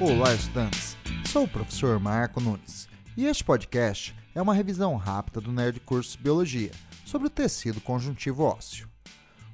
[0.00, 0.96] Olá, estudantes!
[1.30, 6.18] Sou o professor Marco Nunes e este podcast é uma revisão rápida do Nerd Curso
[6.18, 6.72] Biologia
[7.04, 8.88] sobre o tecido conjuntivo ósseo.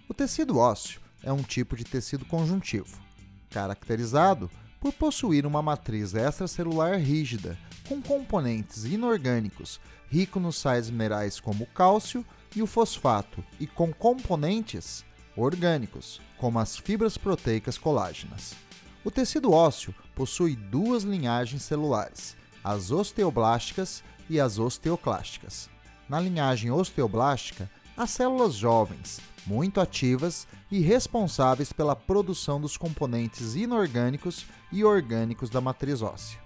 [0.09, 2.98] O tecido ósseo é um tipo de tecido conjuntivo,
[3.50, 4.50] caracterizado
[4.80, 9.79] por possuir uma matriz extracelular rígida com componentes inorgânicos
[10.09, 12.25] rico nos sais minerais como o cálcio
[12.57, 15.04] e o fosfato e com componentes
[15.37, 18.55] orgânicos, como as fibras proteicas colágenas.
[19.02, 25.70] O tecido ósseo possui duas linhagens celulares, as osteoblásticas e as osteoclásticas.
[26.06, 34.45] Na linhagem osteoblástica, as células jovens, muito ativas e responsáveis pela produção dos componentes inorgânicos
[34.70, 36.38] e orgânicos da matriz óssea.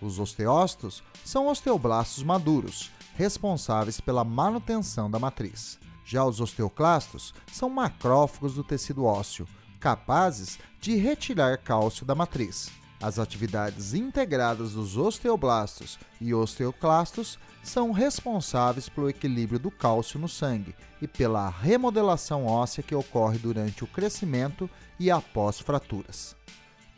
[0.00, 5.78] Os osteócitos são osteoblastos maduros, responsáveis pela manutenção da matriz.
[6.04, 12.70] Já os osteoclastos são macrófagos do tecido ósseo, capazes de retirar cálcio da matriz.
[13.00, 20.74] As atividades integradas dos osteoblastos e osteoclastos são responsáveis pelo equilíbrio do cálcio no sangue
[21.02, 26.34] e pela remodelação óssea que ocorre durante o crescimento e após fraturas.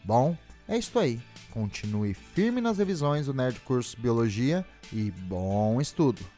[0.04, 0.36] Bom,
[0.68, 1.20] é isso aí.
[1.50, 6.37] Continue firme nas revisões do Nerd Curso Biologia e bom estudo!